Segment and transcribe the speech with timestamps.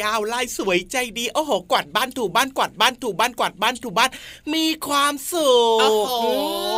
[0.00, 4.10] ยาวลายสวยใจดีโอ้โหกวาดบ้านถูบ้านกวาดบ้านถูบ้านกวาดบ้านถูบ้าน
[4.54, 6.30] มีความสุขโอ้โหอื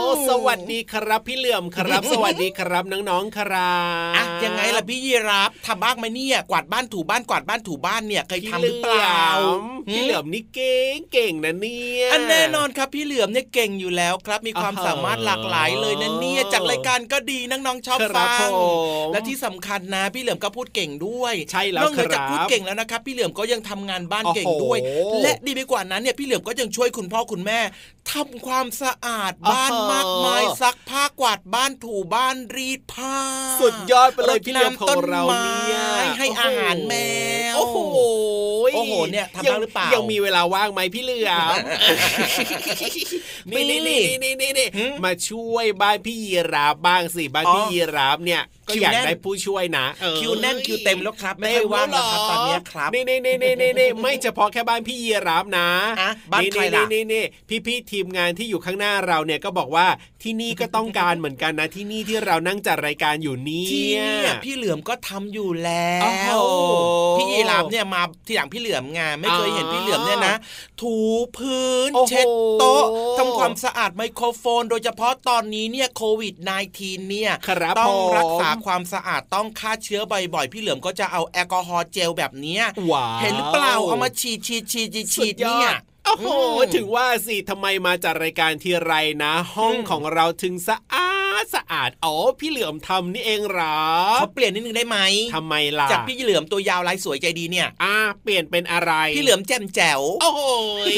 [0.08, 3.74] มสวัสดีครับพี่เหลื่อมครับ สวัสดีครับน้องๆครั
[4.10, 9.24] บอะยังไงล่ะพี่ยีรับทำบ้างไหมเนี่ยกวาดบ้านถูบ้านกวาดบ้านถูบ้านเนี่ยเคยพี่ทำหรือเปล่า
[9.92, 18.62] พี่เหลื่อมนี่เก่งเก่งนะเนี่ยอันแน่นอนครับพี่เหลือมเนี่ยเก่งอยู่แล้วครับ มีความอ๋อสามารถหลากหลายเลยนะเนี่ยจากรายการก็ดีน้องๆชอบครับฟังผ
[19.06, 24.78] มและที่สำคัญนะพี่เหลือมก็พูดเก่งด้วยใช่แล้วนอกเหนือจากครับพูดเก่งแล้วนะครับพี่เหลือมก็ยังทำงานบ้านเก่งโอ้โหด้วย
[25.22, 27.60] และดีไปกว่านั้นเนี่ยพี่เหลือมก็ยังช่วยคุณพ่อคุณแม่
[28.12, 33.16] ทำความสะอาดบ้านอ๋อมากมายซักผ้ากวาดบ้านถูบ้านรีดผ้า
[33.60, 36.94] สุดยอดไปเลยรพี่เหลื่อมของเราต้นเนี่ยไม้ให้อาหารแม
[37.54, 37.76] วโอ้โห
[38.74, 41.54] โอ้โหเนี่ยทำบ้างหรือเปล่ายังมีเวลาว่างไหมพี่เหลื่อม
[43.50, 55.68] นี่นี่นี่นี่นี่นี่หืมมาช่วยบ้านพี่ยีราฟบ้างสิบ้านอ๋อพี่ยีราฟเนี่ย ก็คิวอยากแน่นได้ผู้ช่วยนะเออคิวแน่นคิวเต็มแล้วครับไม่ค่อยว่างแล้วครับตอนเนี้ยครับนี่นี่นี่นี่นี่นี่ไม่เฉพาะแค่บ้านพี่ยีราฟนะ
[56.00, 59.86] อะบ้านใครล่ะนี่นี่นี่พี่พี่ๆทีมงานที่อยู่ข้างหน้าเราเนี่ยก็บอกว่า
[60.22, 70.34] ที่นี่ก็ต้องการเหมือนกันนะที่นี่ที่เรานั่งจัดรายการอยู่เนี่ที่ยเนี่ยพี่เหลือมก็ทำอยู่แล้โอ้โหวพี่ยีราฟเนี่ยมาทีหลังพี่เหลือมไงไม่เคยเห็นอ๋อพี่เหลือมเนี่ยนะ
[70.80, 70.96] ถู
[71.36, 72.26] พื้นโอ้โหเช็ด
[72.58, 72.84] โต๊ะ
[73.18, 76.34] ทำความสะอาดไมโครโฟน โดยเฉพาะตอนนี้เนี่ยโควิด
[76.72, 82.62] -19 เนี่ยครับต้องผมรักษาความสะอาดต้องฆ่าเชื้อบ่อยๆ พี่เหลือมก็จะเอาแอลกอฮอล์เจลแบบเนี้ย
[82.92, 85.74] ว้าวเห็นหรือเปล่าเอามาฉีดฉีดฉีดฉีดสุฉีดดยอเนี่ยด
[86.04, 88.92] โอ้โหอืมถึงว่าสิทำไมมาจัดรายการทีไร
[89.22, 93.78] นะ ห้องอืมของเราถึงสะอาาดสะอาดอ๋อพี่เหลือมทำนี่เองเหรอ
[94.20, 94.98] เขาเปลี่ยนนิดนึงได้ไหม
[95.34, 100.42] ทำไมล่ะจากพี่เหลือมตัวยาวลายสวยใจดีเนี่ย อ่า เปลี่ยนเป็นอะไร พี่เหลือมแจ่มแจ๋วโอ้โห
[100.92, 100.94] ย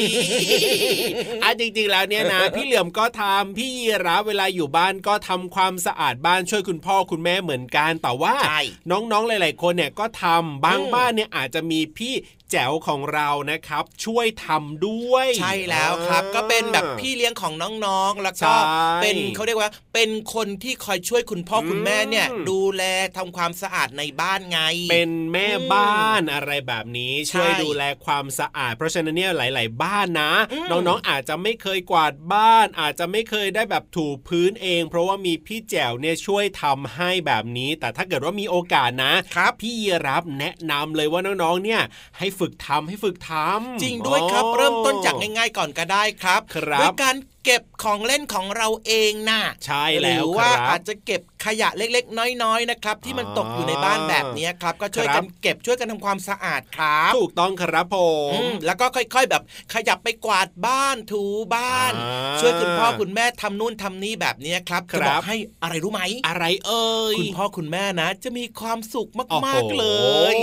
[1.43, 8.61] อะจริงๆแล้วเนี่ยนะ พี่เหลือมก็ทำพี่ยีรับเวลาอยู่บ้านก็ทำความสะอาดบ้านช่วยคุณพ่อคุณแม่เหมือนกันแต่ว่าใช่
[8.91, 12.13] น้องๆหลาย ๆ คนเนี่ยก็ทำบางอืมบ้านเนี่ยอาจจะมีพี่
[12.51, 17.53] แจ๋วของเรานะครับ ช่วยทำด้วย ใช่แล้วครับอ่าก็เป็นแบบพี่เลี้ยงของ
[17.85, 18.59] น้องๆ แล้วก็ใช่
[19.01, 22.83] เป็นเขาเรียกว่า เป็นคนที่คอยช่วยคุณพ่อคุณแม่เนี่ยอืมดูแล
[23.17, 24.59] ทำความสะอาดในบ้านไง
[24.91, 41.81] เป็นแม่บ้านอะไรแบบนี้ใช่ช่วยดูแลความสะอาด เพราะฉะนั้นเนี่ยหลาย ๆ บ้านนะอืมน้องๆอาจจะไม่เคยกวาดบ้าน อาจจะไม่เคยได้แบบถูพื้นเอง เพราะว่ามีพี่แจ๋วเนี่ยช่วยทำให้แบบนี้ แต่ถ้าเกิดว่ามีโอกาสนะครับ พี่ยีรับแนะนำเลยว่าน้องๆเนี่ย
[42.17, 47.15] ให้ฝึกทำให้ฝึกทำจริงด้วยครับอ๋อเริ่มต้นจากง่ายๆก่อนก็ได้ครับครับด้วยการ
[47.47, 57.97] เก็บของเล่นของเราเองน่ะใช่หแล้รืวอคว่ารับอาจจะเก็บขยะเล็กๆ น้อยๆนะครับ ที่มันตกอยู่ในบ้านแบบนี้ครับ ก็ช่วยครักับนเก็บช่วยกันทำความสะอาดครับ ถูกต้องครับผ
[58.33, 61.23] อืมมแล้วก็ค่อย ๆ แบบขยับไปกวาดบ้านถู
[61.55, 69.85] บ้านอ่าช่วยคุณพ่อคุณแม่ทำนู่นทำนี่แบบนี้ครับครัจะบบอกให้อะไรรู้ไหมอะไรเอ่ยคุณพ่อคุณแม่นะ จะมีความสุขโอ้โหมากๆเล
[70.33, 70.35] ย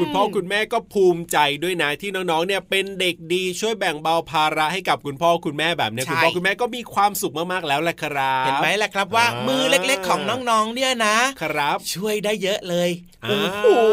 [0.00, 10.20] คุณพ่อคุณแม่ก็ภูมิใจด้วยนะที่น้องๆเนี่ยเป็นเด็กดีช่วยแบ่งเบาภาระให้กับคุณพ่อคุณแม่แบบเนี้ยใช่คุณพ่อคุณแม่ก็มีความสุขมากๆแล้วแหละครับเห็นไหมล่ะครับว่าอ่ามืมือเล็กๆของ
[10.50, 12.90] น้องๆเนี่ยนะครับ ช่วยได้เยอะเลย
[13.24, 13.92] อ่าโอ้โห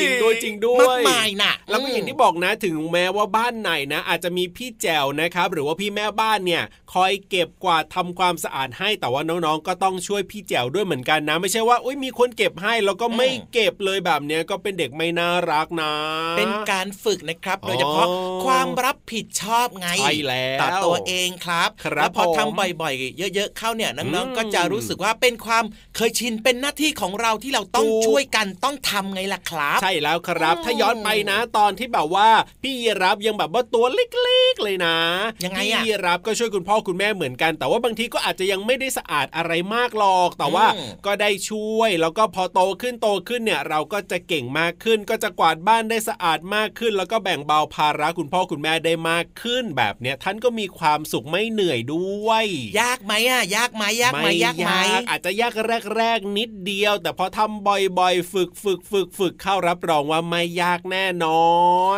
[0.00, 6.62] จริงด้วยจริงด้วยมากมายน่ะแล้วก็อย่างที่บอกนะถึงแม้ว่าบ้านไหนนะ อาจจะมีพี่แจวนะครับ หรือว่าพี่แม่บ้านเนี่ย
[6.94, 15.92] คอยเก็บกวาดทำความสะอาดให้แต่ว่าน้องๆก็ต้องช่วยพี่แจวด้วยเหมือนกันนะ ไม่ใช่ว่าอุ้ยมีคนเก็บให้แล้วก็ไม่อืมเก็บเลยแบบเนี้ยก็เป็นเด็กไม่น่ารักนะ
[16.38, 18.06] เป็นการฝึกนะครับอ๋อโดยเฉพาะ
[18.44, 25.64] ความรับผิดชอบไงใช่แล้วต่อตัวเองครับครับแล้วพอผมทำบ่อยๆ เยอะๆเข้าเนี่ยน้องอืมๆก็จะรู้สึกว่าเป็นความ
[25.96, 32.28] เคยชินเป็นหน้าที่ของเราที่เราต้องถูกช่วยกันต้องทำไงล่ะครับ ใช่แล้วครับอืมถ้าย้อนไปนะ ตอนที่แบบว่า
[32.62, 34.96] พี่ยีรับยังแบบว่าตัวเล็กๆเลยนะ
[35.44, 52.46] ยังไงพี่อะยีรับก็ช่วยคุณพ่อคุณแม่เหมือนกัน แต่ว่าบางทีก็อาจจะยังไม่ได้สะอาดอะไรมากหรอก แต่ว่าอืมก็ได้ช่วยแล้วก็พอโตขึ้นโตขึ้นเนี่ย เราก็จะเก่งมากขึ้น ก็จะกวาดบ้านได้สะอาดมากขึ้น แล้วก็แบ่งเบาภาระคุณพ่อคุณแม่ได้มากขึ้นแบบเนี้ยท่านก็มีความสุขไม่เหนื่อยด้วย
[52.80, 54.70] ยากไหมอะยากไหมยากไหมยากไหม
[55.08, 55.54] อาจจะยาก
[55.96, 61.48] แรกๆนิดเดียว แต่พอทำบ่อยๆ ฝึกฝึกฝึกฝึกเข้ารับรองว่าไม่ยากแน่นอ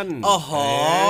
[0.02, 0.58] นโอ้โหเอ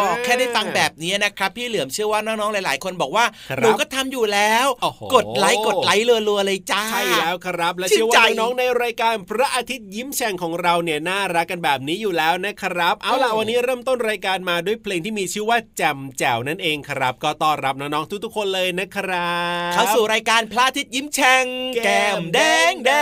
[0.09, 19.35] อแค่ได้ฟังแบบนี้นะครับพี่เหลือมเชื่อว่าน้องๆหลาย ๆ คนบอกว่าครับหนูก็ทำอยู่แล้วโอ้โหกดไลค์กดไลค์รัวๆเลยจ้าใช่แล้วครับ และชื่เชื่นอใจว่าน้องๆในรายการพระอาทิตย์ยิ้มแฉ่งของเราเนี่ยน่ารักกันแบบนี้อยู่แล้วนะครับ เอาล่ะอืมวันนี้เริ่มต้นรายการมาด้วยเพลงที่มีชื่อว่าแจ่มแจ๋วนั่นเองครับ ก็ต้อนรับน้องๆทุกๆคนเลยนะครั
[19.71, 21.47] บเข้าสู่รายการพระอาทิตย์ยิ้มแฉ่ง
[21.85, 22.41] แก้มแด
[22.71, 22.93] งแด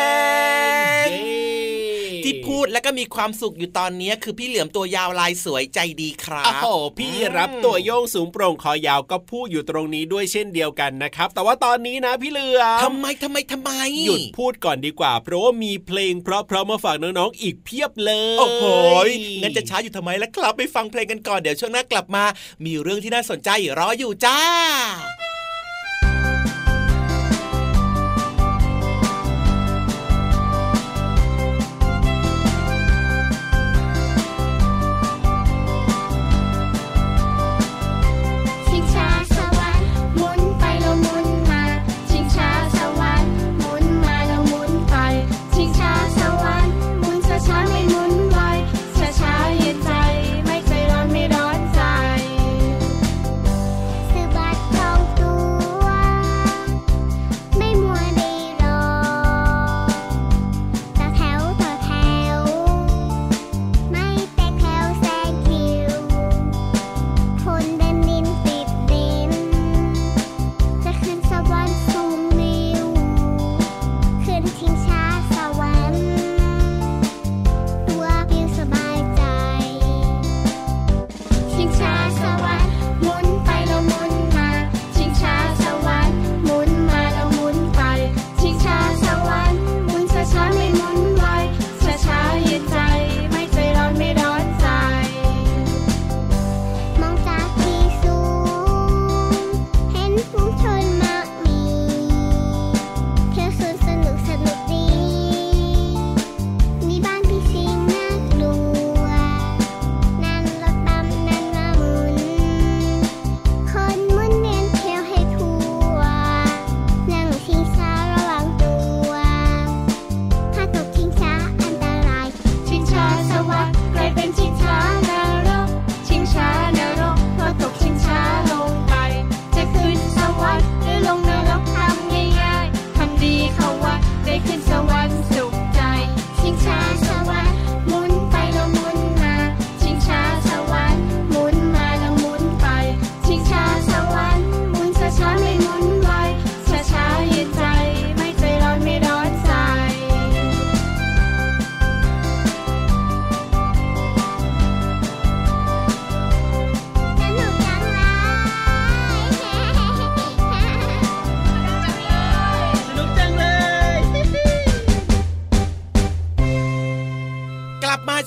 [1.05, 1.88] งเย้
[2.29, 6.67] ที่พูดแล้วก็มีความสุขอยู่ตอนนี้คือพี่เหลือมตัวยาวลายสวยใจดีครัโอ้บโห
[6.99, 13.71] พี่รับตัวโยงสูงโปร่งคอยาวก็พูดอยู่ตรงนี้ด้วยเช่นเดียวกันนะครับ แต่ว่าตอนนี้นะพี่เหลือมทำไมทำไมทำไม
[14.07, 18.65] หยุดพูดก่อนดีกว่า เพราะว่ามีเพลงเพราะๆมาฝากน้องๆอีกเพียบเลย โอ้โห
[19.43, 22.25] งั้นจะช้าอยู่ทำไมล่ะครับ ไปฟังเพลงกันก่อนเดี๋ยวช่วงหน้ากลับมา
[22.65, 24.39] มีเรื่องที่น่าสนใจรออยู่จ้า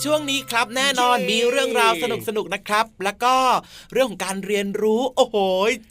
[0.04, 3.36] ช่วงนี้ครับ แน่นอนเย้มีเรื่องราวสนุกสนุกๆนะครับ แล้วก็
[3.94, 5.38] เรื่องของการเรียนรู้โอ้โห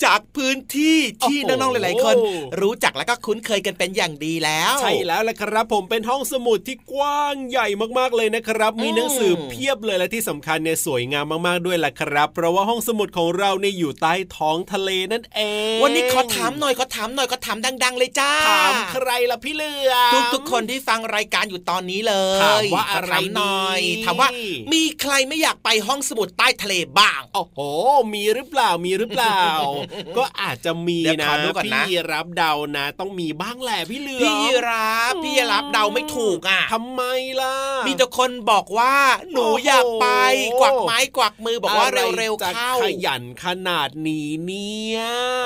[0.04, 2.16] จากพื้นที่ที่โอ้โหน้องๆหลาย ๆ คน
[2.60, 7.66] รู้จักแล้วก็คุ้นเคยกันเป็นอย่างดีแล้ว ใช่แล้วละครับ ผมเป็นห้องสมุดที่กว้างใหญ่
[7.98, 15.40] มากๆเลยนะครับ มีอืมหนังสือเพียบเลยและที่สำคัญเนี่ยสวยงามมากๆด้วยล่ะครับ เพราะว่าห้องสมุดของเราเนี่ยอยู่ใต้ท้องทะเลนั่นเอ
[15.76, 24.28] ง วันนี้ขอถามหน่อยขอถามหน่อยขอถามดัง ๆ เลยจ้าถามใครล่ะพี่เหลือมทุกๆคนที่ฟังรายการอยู่ตอนนี้เลยถามว่าอะไรขถมหน่อยดีถามว่า
[24.72, 27.58] มีใครไม่อยากไปห้องสมุดใต้ทะเลบ้างโอ้โห
[28.14, 29.40] มีหรือเปล่ามีหรือเปล่า
[30.16, 37.02] ก็อาจจะมีเดี๋ยวนะขอดูก่อนนะพี่รับเดานะ ต้องมีบ้างแหละพี่เหลือมพี่ยีรับพี่ยีรับเดาไม่ถูกอะทำไม
[37.40, 37.54] ล่ะ
[37.86, 38.94] มีแต่คนบอกว่า
[39.32, 40.06] หนูโอ้โหอยากไป
[40.60, 44.98] กวักไม้กวักมือบอกว่าะไเร็วๆจะเข้าขยันขนาดนี้เนี่ย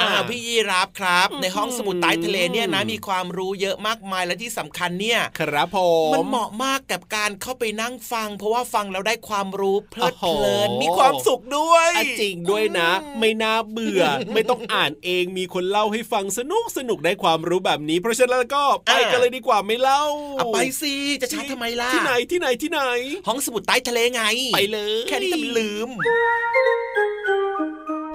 [0.03, 14.03] อ่าพี่ยีรับครับอืมในห้องสมุดใต้ทะเลเนี่ยนะมีความรู้เยอะมากมายและที่สำคัญเนี่ย ครับผมมันเหมาะมากกับการเข้าไปนั่งฟังเพราะว่าฟังแล้วได้ความรู้เพลิดเพลินโอ้โหมีความสุขด้วยอะจริงด้วยนะ ไม่น่าเบื่อ
[14.35, 20.03] ไม่ต้องอ่านเองมีคนเล่าให้ฟังสนุกสนุกได้ความรู้แบบนี้ เพราะฉะนั้นแล้วก็ไปอ่ากันเลยดีกว่าไม่เล่า
[20.39, 22.81] เอาไปสิจะช้าทำไมล่ะที่ไหนที่ไหนที่ไหน
[23.27, 24.23] ห้องสมุดใต้ทะเลไง
[24.55, 25.89] ไปเลย แค่นี้ทำเป็นลืม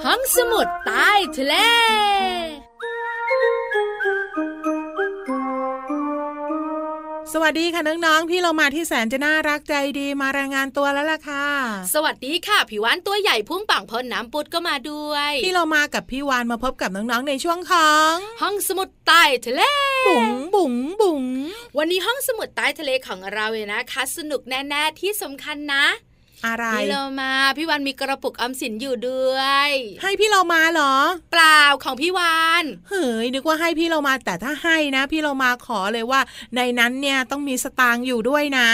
[0.06, 1.56] ห้องสมุดใต้ทะเล
[7.34, 11.48] สวัสดีค่ะน้องๆ พี่เรามาที่แสนจะน่ารักใจดีมารายงานตัวแล้วล่ะค่ะ
[11.94, 19.62] สวัสดีค่ะผิววานตัวใหญ่พุ่งป่างพอน้ำปุดก็มาด้วย พี่เรามากับพี่วานมาพบกับน้องๆในช่วงของ ห้องสมุดใต้ทะเล
[20.08, 21.24] บุ๋งบุ๋งบุ๋ง
[21.78, 25.86] วันนี้ห้องสมุดใต้ทะเลของเราเนี่ยนะคะ สนุกแน่ๆที่สำคัญนะ
[26.46, 29.70] อะไรพี่เรามาพี่วันมีกระปุกออมสินอยู่ด้วย
[30.02, 30.94] ให้พี่เรามาเหรอ
[31.32, 36.22] เปล่าของพี่วานเฮ้ยนึกว่าให้พี่เรามาแต่ถ้าให้นะ พี่เรามาขอเลยว่า
[36.56, 38.70] ในนั้นเนี่ยต้องมีสตางค์อยู่ด้วยนะ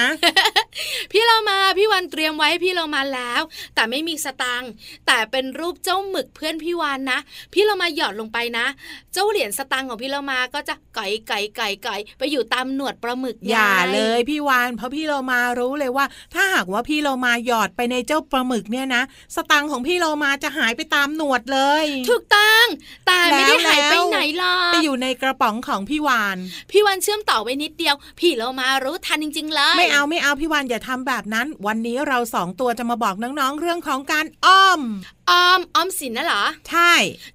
[1.11, 3.41] พี่เรามาพี่วันเตรียมไว้ให้พี่เรามาแล้ว
[3.75, 4.71] แต่ไม่มีสตังค์
[5.07, 7.19] แต่เป็นรูปเจ้าหมึกเพื่อนพี่วานนะ
[7.53, 8.65] พี่เรามาหยอดลงไปนะ
[9.13, 19.03] เจ้าเหรียญสตังค์ของพี่เรามาก็จะไก่ไก่ไก่ไก่ไปอยู่ตามหนวดปลาหมึกอย่าไงเลยพี่วานเพราะพี่เรามารู้เลยว่า ถ้าหากว่าพี่เรามาหยอดไปในเจ้าปลาหมึกเนี่ยนะ
[19.35, 22.65] สตางค์ของพี่เรามาจะหายไปตามหนวดเลย ถูกต้อง
[23.07, 26.37] แต่ไม่ได้หายไปแล้วไหนหรอกไปอยู่ในกระป๋องของพี่วาน
[26.71, 34.81] พี่วันเชื่อมต่อไว้นิดเดียว พี่เรามารู้ทันจริง ๆ เลย ไม่เอาไม่เอาพี่วานอย่าทำแบบนั้น วันนี้เราสองตัวจะมาบอกน้องๆเรื่องของการอ้อม
[35.29, 36.93] ออมออมสินนะเหรอ ใช่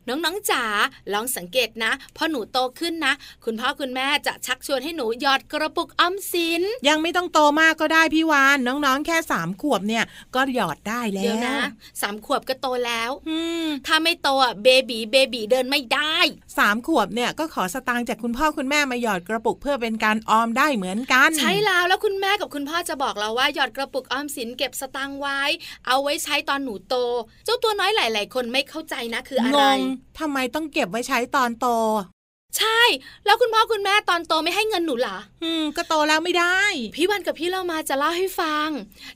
[0.09, 0.65] น้องๆจ๋า
[1.13, 3.13] ลองสังเกตนะพอหนูโตขึ้นนะ
[3.45, 10.05] คุณพ่อคุณแม่จะชักชวนให้หนูหยอดกระปุกออมสิน ยังไม่ต้องโตมากก็ได้พี่วานน้องๆแค่สามขวบเนี่ย
[10.35, 11.57] ก็หยอดได้แล้วเดี๋ยวนะ
[12.01, 16.17] สามขวบก็โตแล้วอืมถ้าไม่โตอะเบบีเบบีเดินไม่ได้
[16.59, 25.41] สามขวบเนี่ยก็ขอสตางค์จากคุณพ่อคุณแม่มาหยอดกระปุกเพื่อเป็นการออมได้เหมือนกัน ใช่แล้วแล้วคุณแม่กับคุณพ่อจะบอกเราว่าหยอดกระปุกออมสินเก็บสตางค์ไว้
[25.87, 26.95] เอาไว้ใช้ตอนหนูโต
[27.45, 29.79] เจ้าตัวน้อยหลาย ๆ คนไม่เข้าใจนะคืออะไรงง
[30.19, 31.67] ทำไมต้องเก็บไว้ใช้ตอนโต
[32.59, 32.81] ใช่
[33.25, 36.61] แล้วคุณพ่อคุณแม่ตอนโตไม่ให้เงินหนูเหรออืม ก็โตแล้วไม่ได้
[36.97, 38.69] พี่วันกับพี่เรามาจะเล่าให้ฟัง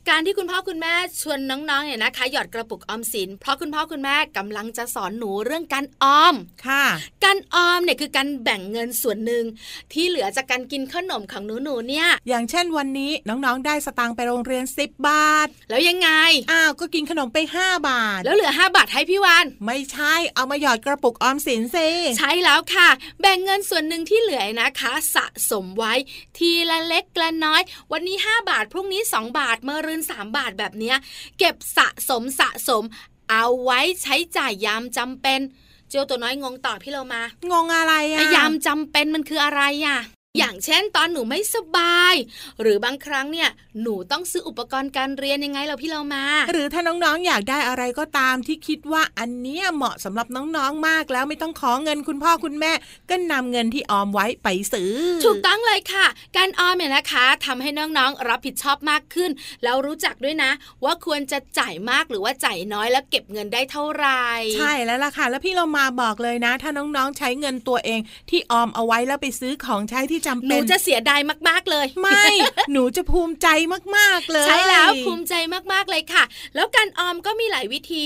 [0.09, 6.35] การที่คุณพ่อคุณแม่ชวนน้องๆเนี่ยนะคะหยอดกระปุกออมสิน เพราะคุณพ่อคุณแม่กำลังจะสอนหนูเรื่องการออม
[6.67, 6.85] ค่ะ
[7.25, 9.45] การออมเนี่ยคือการแบ่งเงินส่วนหนึ่ง
[9.93, 16.11] ที่เหลือจากการกินขนมของหนูๆเนี่ย อย่างเช่นวันนี้น้องๆได้สตางค์ไปโรงเรียน 10 บาท แล้วยังไง
[16.53, 21.89] อ้าวก็กินขนมไป 5 บาท แล้วเหลือ 5 บาทให้พี่วัน ไม่ใช่ เอามาหยอดกระปุกออมสินสิ
[22.19, 22.89] ใช่แล้วค่ะ
[23.27, 25.95] แบ่งเงินส่วนหนึ่งที่เหลือนะคะ สะสมไว้
[26.39, 27.63] ทีละเล็กละน้อย
[27.93, 30.97] วันนี้ 5 บาทพรุ่งนี้ 2 บาทเมื่อรืน3 บาทแบบเนี้ย
[31.39, 32.83] เก็บสะสมสะสม
[33.31, 35.41] เอาไว้ใช้จ่ายยามจำเป็น
[35.89, 39.99] เจ้าตัวน้อยงงต่อพี่เรามางงอะไรอะไอ้ยามจำเป็นมันคืออะไรอะ
[40.39, 42.15] อย่างเช่นตอนหนูไม่สบาย
[42.61, 43.49] หรือบางครั้งเนี่ย
[43.83, 52.73] หนูต้องซื้ออุปกรณ์การเรียนยังไงเราพี่เรามา หรือถ้าน้องๆอยากได้อะไรก็ตามที่คิดว่าอันเนี้ยเหมาะสำหรับน้องๆมากแล้วไม่ต้องขอเงินคุณพ่อคุณแม่
[53.11, 54.93] ก็นำเงินที่ออมไว้ไปซื้อ
[55.25, 59.31] ถูกต้องเลยค่ะ การออมเนี่ยนะคะทำให้น้องๆรับผิดชอบมากขึ้น
[59.65, 60.51] แล้วรู้จักด้วยนะ
[60.85, 64.25] ว่าควรจะจ่ายมากหรือว่าจ่ายน้อยแล้วเก็บเงินได้เท่าไหร่
[64.59, 68.01] ใช่แล้วล่ะค่ะ แล้วพี่เรามาบอกเลยนะ ถ้าน้องๆใช้เงินตัวเอง
[68.31, 72.25] ที่ออมเอาไว้แล้วไปซื้อของใช้ที่จำหเป็นูนจะเสียดายมาก ๆเลย ไม่
[72.73, 73.49] หนูจะภูมิใจ
[73.97, 75.35] มากๆเลย ใช่แล้วภูมิใจ
[75.73, 78.05] มากๆเลยค่ะ แล้วการออมก็มีหลายวิธี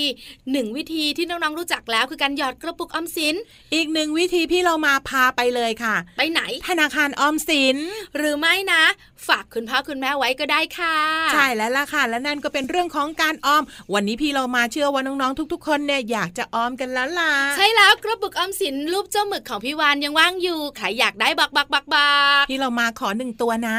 [0.52, 3.34] หนึ่งวิธีที่น้องๆรู้จักแล้ว คือการหยอดกระปุกออมสิน
[3.74, 7.76] อีกหนึ่งวิธีพี่เรามาพาไปเลยค่ะ ไปไหน ธนาคารออมสิน
[8.16, 8.84] หรือไม่นะ
[9.28, 10.96] ฝากคุณพ่อคุณแม่ไว้ก็ได้ค่ะ
[11.32, 13.62] ใช่แล้วล่ะค่ะ และนั่นก็เป็นเรื่องของการออม
[13.94, 22.08] วันนี้พี่เรามาเชื่อว่าน้องๆทุก ๆ คนเนี่ยอยากจะออมกันแล้วล่ะ ใช่แล้วกระปุกออมสินรูปเจ้าหมึกของพี่วานยังว่างอยู่ใครอยากได้บักบักบักบั
[22.50, 23.76] พี่เรามาขอหนึ่งตัวนะ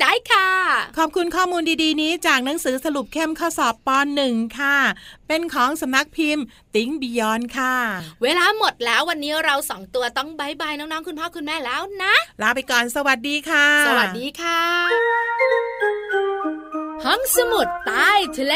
[0.00, 0.48] ได้ค่ะ
[0.98, 4.76] ขอบคุณข้อมูลดีๆ นี้จากหนังสือสรุปเข้มข้อสอบปหนึ่งค่ะ
[5.28, 7.74] เป็นของสำนักพิมพ์ Think Beyond ค่ะ
[8.22, 14.71] เวลาหมดแล้ววันนี้เราสองตัวต้อง bye bye น้องๆคุณพ่อคุณแม่แล้วนะ ลาไปก่อนสวัสดีค่ะ สวัสดีค่ะ
[17.04, 18.54] ห้องสมุดใต้ทะเล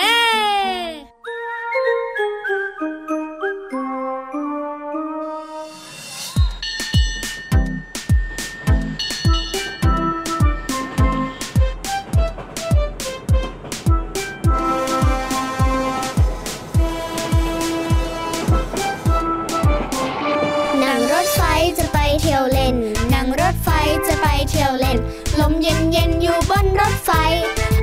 [25.68, 27.10] เย็นเย็นอยู่บนรถไฟ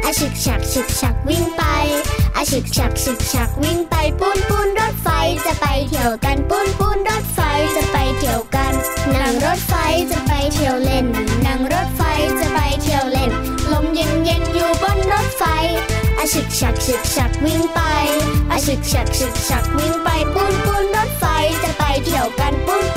[0.06, 1.64] อาฉึกฉักฉึกฉักวิ่งไป
[2.36, 5.10] อาฉึกฉักฉึกฉักวิ่งไปปูนปูนรถไฟ
[5.46, 7.40] จะไปเที่ยวกันปูนปูนรถไฟ
[7.76, 8.74] จะไปเที่ยวกัน
[9.16, 9.74] นั่งรถไฟ
[10.12, 11.06] จะไปเที่ยวเล่น
[11.46, 12.02] นั่งรถไฟ
[12.40, 13.32] จะไปเที่ยวเล่น
[13.72, 15.44] ลมเย็นเย็นอยู่บนรถไฟ
[16.18, 17.80] อาฉึกฉักฉึกฉักวิ่งไป
[18.52, 21.26] อาฉึกฉักฉึกฉักวิ่งไปปูนปูนรถไฟ
[21.64, 22.93] จะไปเที่ยวกันปูน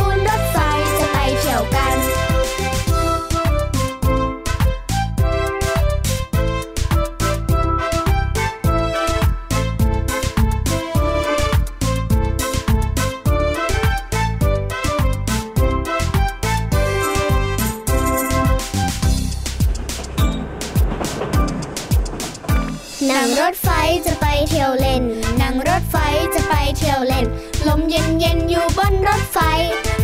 [26.76, 27.26] เที่ยวเล่น
[27.66, 29.38] ลมเย็นเย็นอยู่บนรถไฟ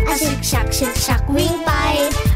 [0.09, 1.71] อาฉึกฉักฉึกฉักวิ่งไป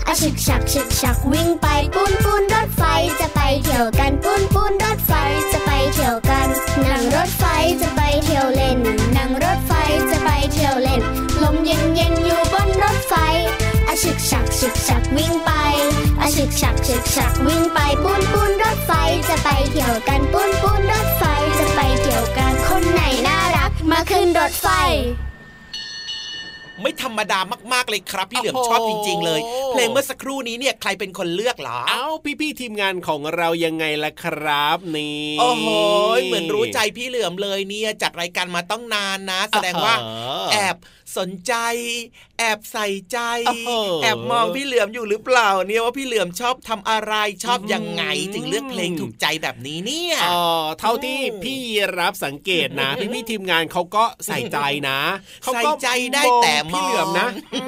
[0.08, 2.82] อาฉึกฉักฉึกฉักวิ่งไปปูนปูนรถไฟ
[3.20, 5.12] จะไปเที่ยวกันปูนปูนรถไฟ
[5.52, 6.48] จะไปเที่ยวกัน
[6.86, 7.44] นั่งรถไฟ
[7.80, 8.78] จะไปเที่ยวเล่น
[9.16, 9.72] นั่งรถไฟ
[10.10, 11.02] จะไปเที่ยวเล่น
[11.42, 13.14] ลมเย็นเย็นอยู่บนรถไฟ
[13.88, 15.50] อาชึกฉักชึกฉักวิ่งไป
[16.20, 18.92] อาชึกฉักชึกฉักวิ่งไปปูนปูนรถไฟ
[19.28, 21.22] จะไปเที่ยวกันปูนปูนรถไฟ
[21.58, 24.68] จะไปเที่ยวกันคนไหนน่ารัก มาขึ้นรถไฟ
[26.82, 27.38] ไม่ธรรมดา
[27.72, 32.06] มากๆเลยครับ พี่เหลือมโอ้โหชอบจริง ๆ เลยเพลงเมื่อสักครู่นี้เนี่ยใครเป็นคนเลือกเหรอเอ้า
[32.40, 35.68] พี่ๆทีมงานของเรายังไงล่ะครับนี่โอ้โห
[36.24, 40.06] เหมือนรู้ใจพี่เหลือมเลยเนี่ยจัดรายการมาต้องนานนะ แสดงว่าเอ
[40.44, 40.76] อแอบ
[41.18, 41.54] สนใจ
[42.38, 43.70] แอบใส่ใจโอ้โห
[44.02, 50.26] แอบมองพี่เหลือมอยู่หรือเปล่า เนี่ยว่าพี่เหลือมชอบทำอะไรชอบยังไงอืมจึงเลือกเพลงถูกใจแบบนี้เนี่ยเอ
[50.62, 51.58] อเท่าที่พี่
[51.98, 54.98] รับสังเกตนะพี่พี่ๆทีมงานเขาก็ใส่ใจนะ
[55.42, 57.60] เขาก็ใส่ใจได้มองแต่มองพี่เหลือมนะอื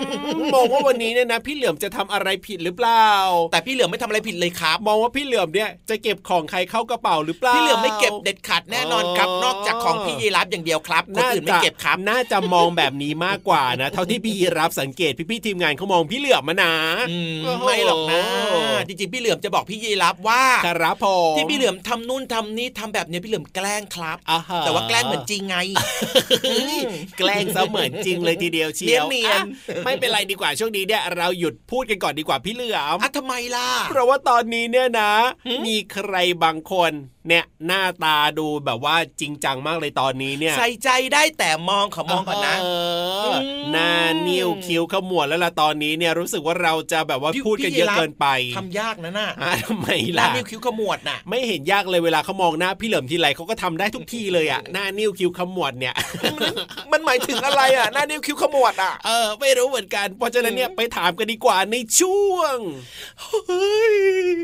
[0.45, 3.09] มมองว่าวันนี้เนี่ยนะพี่เหลือมจะทำอะไรผิดหรือเปล่า
[3.53, 16.75] แต่พี่เหลือมไม่ทำอะไรผิดเลยครับ มองว่าพี่เหลือมเนี่ยจะเก็บของใครเข้ากระเป๋าหรือเปล่าพี่เหลือมไม่เก็บเด็ดขาดแน่นอนครับอ๋อนอกจากของพี่ยีรับอย่างเดียวครับคนอื่นไม่เก็บครับน่าจะมองแบบนี้มากกว่านะ เท่าที่พี่รับสังเกตพี่พี่ๆทีมงานเขามองพี่เหลือมมานะ
[17.11, 18.23] อืมโอ้โไม่หรอกนะ
[18.89, 25.57] จริงๆพี่เหลือมจะบอกพี่ยีรับว่าครับผมที่พี่เหลือมทำนู่นทำนี่ทำแบบเนี้ยพี่เหลือมแกล้งครับอ่าฮะแต่ว่าแกล้งเหมือนจริงไง
[26.43, 26.79] เฮ้ย
[27.19, 29.43] แกล้งเสมือนจริงเลยทีเดียวเชียวเนียนๆอะ
[29.85, 35.13] ไม่เป็นไรดีกว่าช่วงนี้เนี่ยเราหยุดพูดกันก่อนดีกว่าพี่เหลือมอะทำไมล่ะเพราะว่าตอนนี้เนี่ยนะ
[35.47, 36.93] หืมมีใครบางคน
[37.29, 42.67] เนี่ยหน้าตาดูแบบว่าจริงจังมากเลยตอนนี้เนี่ย ใส่ใจได้แต่มองขอมองก่อนนะเอ
[43.31, 43.35] อม
[43.73, 43.93] หน้า
[44.29, 49.89] นิ้วคิ้วขมวดแล้วล่ะตอนนี้เนี่ยรู้สึกว่าเราจะแบบว่าพี่พูดกันเยอะพี่รับเกินไปทำยากนะน่ะอะทำไม
[50.19, 55.95] ร้าล่ะนนิ้วคิ้วขมวดน่ะ ไม่เห็นยากเลยเวลาเขามองหน้าพี่เหลิมทีไรเขาก็ทำได้ทุกทีเลยอะหน้านิ้วคิ้วขมวดเนี่ย
[56.93, 62.57] มันหมายถึงอะไรอะหน้านิ้วคิ้วขมวดอะเออไม่รู้เหมือนกัน เพราะฉะนั้นเนี่ยไปถามกันดีกว่าในช่วง
[63.21, 63.97] เฮ้ย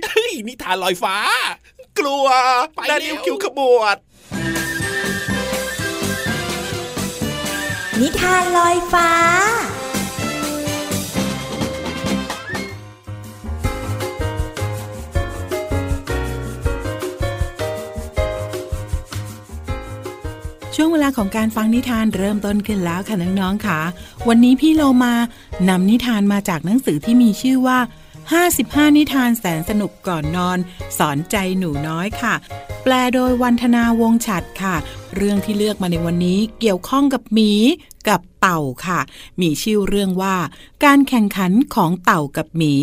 [0.09, 1.16] เฮ้ยนิทานลอยฟ้า
[1.98, 2.26] กลัว
[2.74, 3.96] ไปหน้าเร็วนิ้วคิ้วขมวด
[8.00, 9.11] นิทานลอยฟ้า
[20.78, 23.80] ช่วงเวลาของการฟังนิทานเริ่มต้นขึ้นแล้วค่ะน้องๆค่ะ
[24.28, 25.14] วันนี้พี่โลมา
[25.68, 27.78] นำนิทานมาจากหนังสือที่มีชื่อว่า
[28.33, 30.59] 55 นิทานแสนสนุกก่อนนอน
[30.99, 32.35] สอนใจหนูน้อยค่ะ
[32.83, 34.77] แปลโดยวันธนาวงฉัดค่ะ
[35.17, 37.53] เรื่องที่เลือกมาในวันนี้เกี่ยวข้องกับหมี
[38.09, 39.01] กับเต่าค่ะ
[39.41, 40.37] มีชื่อเรื่องว่า
[40.85, 42.75] การแข่งขันของเต่ากับหมี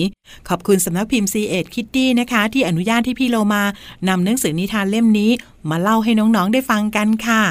[0.47, 3.63] ขอบคุณสำนักพิมพ์ C ีเอ็ดคิตตี้นะคะ ที่อนุญาตที่พี่โลมา
[4.07, 5.31] นำหนังสือนิทานเล่มนี้
[5.69, 7.43] มาเล่าให้น้องๆได้ฟังกันค่ะ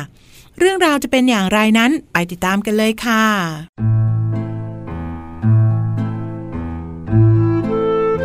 [0.58, 3.99] เรื่องราวจะเป็นอย่างไรนั้นไปติดตามกันเลยค่ะ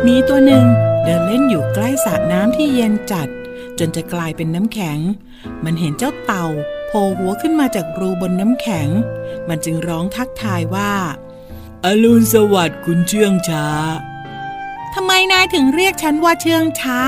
[0.06, 0.66] มีตัวหนึ่ง
[1.04, 3.28] เดินเล่นอยู่ใกล้สระน้ำที่เย็นจัด
[3.78, 4.98] จนจะกลายเป็นน้ำแข็ง
[5.64, 6.46] มันเห็นเจ้าเต่า
[6.86, 8.88] โผล่หัวขึ้นมาจากรูบนน้ำแข็ง
[9.48, 10.92] มันจึงร้องทักทายว่า
[11.84, 13.66] อรุณสวัสดิ์คุณเชื่องช้า
[14.94, 17.00] ทำไมนายถึงเรียกฉันว่าเชื่องช้า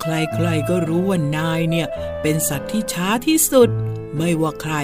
[0.00, 1.86] ใครๆก็รู้ว่านายเนี่ย
[2.22, 3.70] เป็นสัตว์ที่ช้าที่สุด
[4.16, 4.74] ไม่ว่าใคร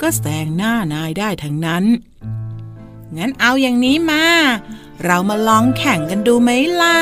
[0.00, 1.84] ก็แซงหน้านายได้ทั้งนั้น
[3.16, 4.24] งั้นเอาอย่างนี้มา
[5.04, 6.98] เรามาลองแข่งกันดูไหมล่ะ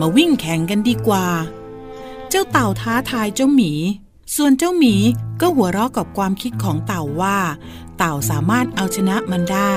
[0.00, 1.26] มาวิ่งแข่งกันดีกว่า
[2.28, 3.72] เจ้าเต่าท้าทายเจ้าหมี
[4.36, 4.94] ส่วนเจ้าหมี
[5.40, 7.38] ก็หัวเราะกับความคิดของเต่าว่า
[7.98, 9.74] เต่าสามารถเอาชนะมันได้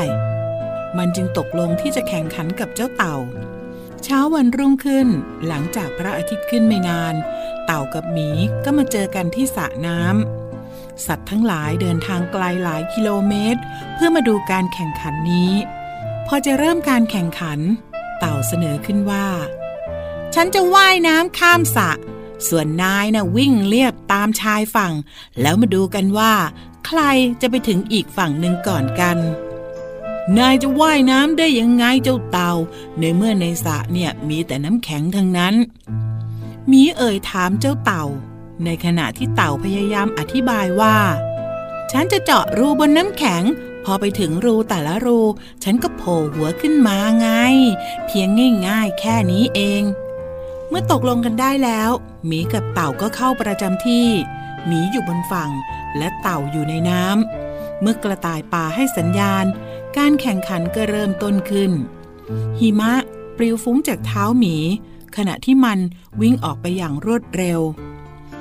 [0.98, 3.16] มันจึงตกลงที่จะแข่งขันกับเจ้าเต่า
[4.04, 5.08] เช้าวันรุ่งขึ้น
[5.48, 7.16] หลังจากพระอาทิตย์ขึ้นไม่นาน
[7.66, 8.30] เต่ากับหมี
[8.64, 13.62] ก็มาเจอกันที่สระน้ำสัตว์ทั้งหลายเดินทางไกลหลายกิโลเมตร
[13.94, 15.52] เพื่อมาดูการแข่งขันนี้
[16.28, 17.60] พอจะเริ่มการแข่งขัน
[18.20, 19.28] เต่าเสนอขึ้นว่า
[20.34, 21.92] ฉันจะว่ายน้ำข้ามสระ
[22.48, 24.94] ส่วนนายนะ่ะวิ่งเลียบตามชายฝั่ง
[25.42, 26.34] แล้วมาดูกันว่า
[26.86, 27.02] ใคร
[27.42, 29.18] จะไปถึงอีกฝั่งหนึ่งก่อนกัน
[30.38, 32.54] นายจะว่ายน้ำได้ยังไงเจ้าเต่า
[33.00, 35.56] ในเมื่อในสระเนี่ยมีแต่น้ำแข็งทั้งนั้น
[36.72, 38.06] มีเอ่ยถามเจ้าเต่า
[38.66, 40.98] ในขณะที่เต่าพยายามอธิบายว่า
[41.92, 43.44] ฉันจะเจาะรูบนน้ำแข็ง
[43.90, 45.20] พอไปถึงรูแต่ละรู
[45.64, 47.30] ฉันก็โผล่หัวขึ้นมาไง
[48.06, 48.30] เพียง
[48.68, 49.84] ง่ายๆ แค่นี้เอง
[50.70, 51.92] เมื่อตกลงกันได้แล้ว
[52.26, 54.08] หมีกับเต่าก็เข้าประจำที่
[54.66, 55.52] หมีอยู่บนฝั่ง
[55.98, 59.46] และเต่าอยู่ในน้ำเมื่อกระต่ายป่าให้สัญญาณ
[59.98, 61.72] การแข่งขันก็เริ่มต้นขึ้น
[62.60, 62.94] หิมะ
[63.38, 64.56] ปลิวฟุ้งจากเท้าหมี
[65.18, 65.80] ขณะที่มัน
[66.22, 67.60] วิ่งออกไปอย่างรวดเร็ว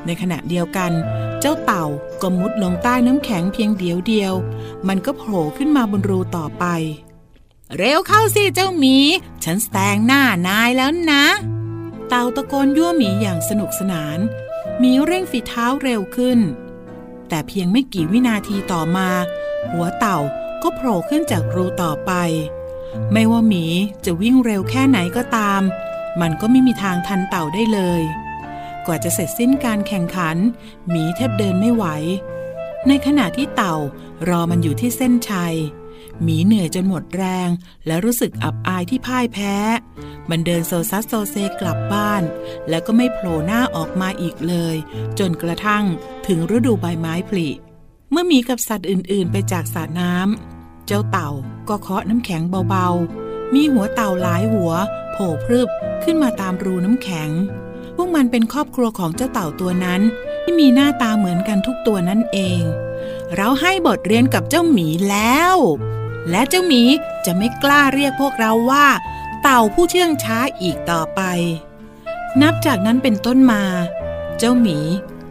[0.07, 0.93] ในขณะเดียวกัน
[1.41, 1.85] เจ้าเต่า
[2.23, 4.35] ก็มุดลงใต้น้ำแข็งเพียงเดียวเดียว
[4.89, 6.65] มันก็โผล่ขึ้นมาบนรูต่อไป
[7.77, 8.97] เร็วเข้าสิเจ้าหมี
[9.45, 11.25] ฉันแซงหน้านายแล้วนะ
[12.09, 14.19] เต่าตะโกนยั่วหมีอย่างสนุกสนาน
[14.79, 16.39] หมีเร่งฝีเท้าเร็วขึ้น
[17.29, 19.09] แต่เพียงไม่กี่วินาทีต่อมา
[19.73, 20.19] หัวเต่า
[20.63, 22.13] ก็โผล่ขึ้นจากรูต่อไป
[23.13, 23.65] ไม่ว่าหมี
[24.05, 25.63] จะวิ่งเร็วแค่ไหนก็ตาม
[26.21, 28.03] มันก็ไม่มีทางทันเต่าได้เลย
[28.87, 30.37] กว่าจะเสร็จสิ้นการแข่งขัน
[30.89, 31.85] หมีแทบเดินไม่ไหว
[32.89, 33.77] ในขณะที่เต่า
[34.29, 35.57] รอมันอยู่ที่เส้นชัย
[36.23, 37.49] หมีเหนื่อยจนหมดแรง
[37.87, 39.55] และรู้สึกอับอายที่พ่ายแพ้
[40.31, 42.23] มันเดินโซซัสโซเซกลับบ้าน
[42.69, 44.77] แล้วก็ไม่โผล่หน้าออกมาอีกเลย
[45.19, 45.85] จนกระทั่ง
[46.27, 47.49] ถึงฤดูใบไม้ผลิ
[48.11, 51.31] เมื่อหมีกับสัตว์อื่น ๆ ไปจากสระน้ำเจ้าเต่า
[51.69, 52.89] ก็เคาะน้ำแข็งเบา
[53.23, 54.73] ๆ มีหัวเต่าหลายหัว
[55.13, 55.69] โผล่พรึบ
[56.03, 57.31] ขึ้นมาตามรูน้ำแข็ง
[57.97, 60.01] พวกมันเป็นครอบครัวของเจ้าเต่าตัวนั้น
[60.43, 62.63] ที่มีหน้าตาเหมือนกันทุกตัวนั่นเอง
[63.37, 65.57] เราให้บทเรียนกับเจ้าหมีแล้ว
[66.31, 66.83] และเจ้าหมี
[67.27, 68.87] จะไม่กล้าเรียกพวกเราว่า
[69.43, 71.21] เต่าผู้เชื่องช้าอีกต่อไป
[72.43, 73.63] นับจากนั้นเป็นต้นมา
[74.39, 74.79] เจ้าหมี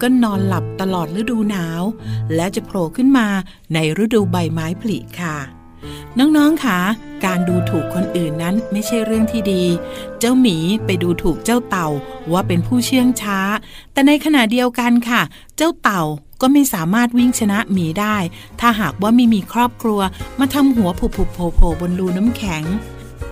[0.02, 1.84] ก็นอนหลับตลอดฤดูหนาว
[2.36, 3.28] และจะโผล่ขึ้นมา
[3.74, 5.38] ในฤดูใบไม้ผลิค่ะ
[6.20, 6.80] น้องๆค่ะ
[7.26, 9.64] การดูถูกคนอื่นนั้นไม่ใช่เรื่องที่ดี
[10.20, 11.88] เจ้าหมีไปดูถูกเจ้าเต่า
[12.32, 13.40] ว่าเป็นผู้เชื่องช้า
[13.94, 15.22] แต่ในขณะเดียวกันค่ะ
[15.58, 16.02] เจ้าเต่า
[16.42, 18.18] ก็ไม่สามารถวิ่งชนะหมีได้
[18.60, 20.02] ถ้าหากว่าไม่มีครอบครัว
[20.40, 22.64] มาทำหัวผุผุโผล่บนรูน้ำแข็ง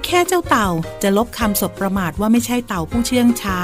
[0.05, 0.69] แค่เจ้าเต่า
[1.01, 3.57] จะลบคำสบประมาทว่าไม่ใช่เต่าผู้เชื่องช้า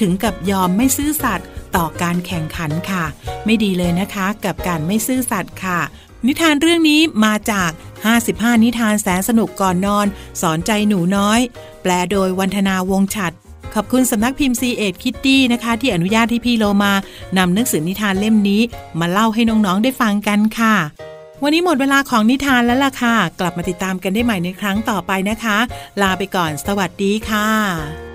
[0.00, 1.46] ถึงกับยอมไม่ซื่อสัตย์
[1.76, 3.04] ต่อการแข่งขันค่ะ
[3.44, 5.80] ไม่ดีเลยนะคะ กับการไม่ซื่อสัตย์ค่ะ
[6.26, 7.70] นิทานเรื่องนี้มาจาก
[8.16, 10.06] 55 นิทานแสนสนุกก่อนนอน
[10.40, 11.40] สอนใจหนูน้อย
[11.82, 13.32] แปลโดยวันธนาวงฉัด
[13.74, 16.92] ขอบคุณสำนักพิมพ์ซีเอ็ดคิตตี้นะคะ ที่อนุญาตให้พี่โลมา
[17.38, 18.62] นำหนังสือนิทานเล่มนี้
[19.00, 20.76] มาเล่าให้น้องๆได้ฟังกันค่ะ
[21.42, 25.58] วันนี้หมดเวลาของนิทานแล้วล่ะค่ะ กลับมาติดตามกันได้ใหม่ในครั้งต่อไปนะคะ
[26.02, 28.05] ลาไปก่อนสวัสดีค่ะ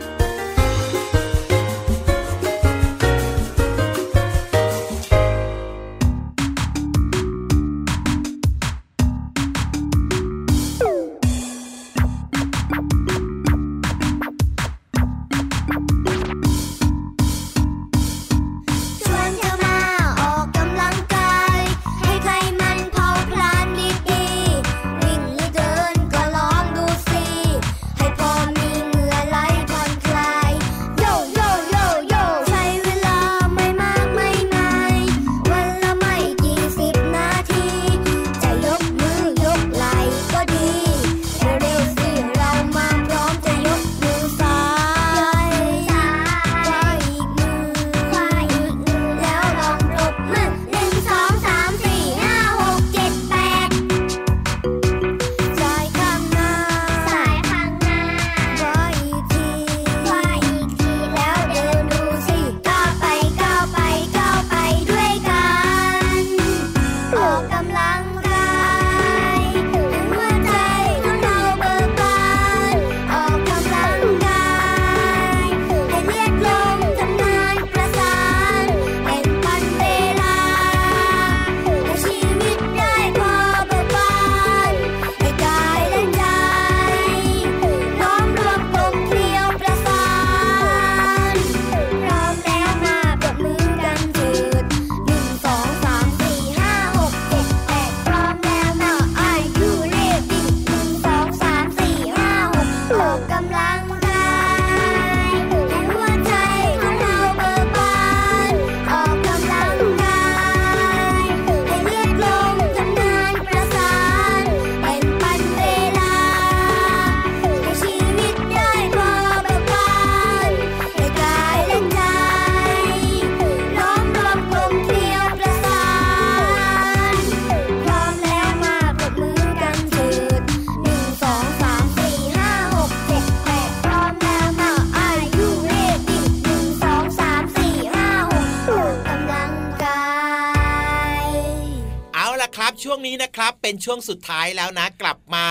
[143.72, 145.46] เป็นช่วงสุดท้ายแล้วนะ กลับมา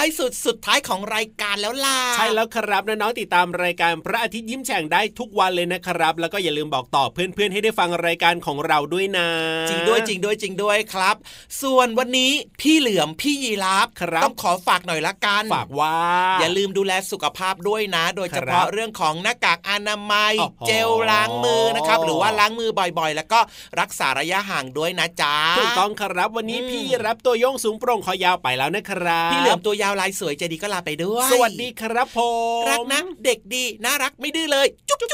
[0.00, 9.28] ายสุดสุดท้ายของรายการแล้วล่ะใช่แล้วครับน้องๆติดตามรายการพระอาทิตย์ยิ้มแฉ่งได้ทุกวันเลยนะครับ แล้วก็อย่าลืมบอกต่อเพื่อนๆให้ได้ฟังรายการของเราด้วยนะ
[9.70, 11.16] จริงด้วยจริงด้วยจริงด้วยครับ
[11.62, 15.96] ส่วนวันนี้พี่เหลือมพี่ยีราฟครับต้องขอฝากหน่อยละกันฝากว่า
[16.40, 23.40] อย่าลืมดูแลสุขภาพด้วยนะ โดยเฉครัพาะบเรื่องของหน้ากากอนามัยโอ้โหเจลล้างมือนะครับหรือว่าล้างมือบ่อยๆ แล้วก็
[23.80, 32.18] รักษาระยะห่างด้วยนะจ๊ะถูกต้องครับวันนี้อืมพี่รับตัวโยงสูงโปร่งคอยาวไปแล้วนะครับพี่เหลือมตัวยาวลายสวยใจดีก็ลาไปด้วย สวัสดีครับผ
[32.62, 35.08] มรักนะเด็กดีน่ารักไม่ดื้อเลย จุ๊บจุ๊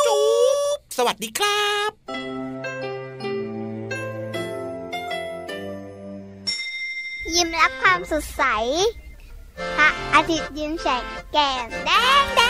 [0.75, 1.91] บสวัสดีครับ
[7.35, 8.45] ยิ้มรับความสดใส
[9.77, 11.91] พระอาทิตย์ยิ้มแฉกแก้มแด
[12.23, 12.41] งแด